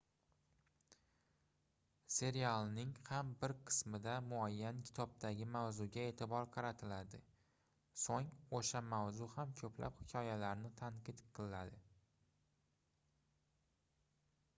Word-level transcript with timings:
serialning 2.15 2.93
ham 3.09 3.29
bir 3.43 3.53
qismida 3.67 4.15
muayyan 4.31 4.79
kitobdagi 4.89 5.47
mavzuga 5.57 6.07
eʼtibor 6.13 6.47
qaratiladi 6.57 7.21
soʻng 8.07 8.31
oʻsha 8.61 8.83
mavzu 8.89 9.29
ham 9.37 9.55
koʻplab 9.63 10.03
hikoyalarni 10.05 10.73
tadqiq 10.85 11.21
qiladi 11.39 11.83